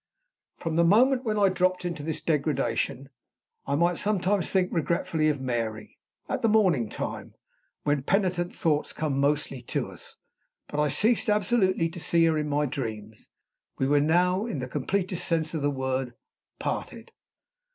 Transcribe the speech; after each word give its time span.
From 0.57 0.77
the 0.77 0.83
moment 0.83 1.23
when 1.23 1.37
I 1.37 1.49
dropped 1.49 1.85
into 1.85 2.01
this 2.01 2.21
degradation, 2.21 3.09
I 3.67 3.75
might 3.75 3.99
sometimes 3.99 4.49
think 4.49 4.73
regretfully 4.73 5.29
of 5.29 5.39
Mary 5.39 5.99
at 6.27 6.41
the 6.41 6.49
morning 6.49 6.89
time, 6.89 7.35
when 7.83 8.01
penitent 8.01 8.55
thoughts 8.55 8.95
mostly 8.99 9.61
come 9.61 9.67
to 9.67 9.91
us; 9.91 10.17
but 10.67 10.79
I 10.79 10.87
ceased 10.87 11.29
absolutely 11.29 11.87
to 11.89 11.99
see 11.99 12.25
her 12.25 12.35
in 12.35 12.49
my 12.49 12.65
dreams. 12.65 13.29
We 13.77 13.87
were 13.87 14.01
now, 14.01 14.47
in 14.47 14.57
the 14.57 14.67
completest 14.67 15.23
sense 15.27 15.53
of 15.53 15.61
the 15.61 15.69
word, 15.69 16.15
parted. 16.57 17.11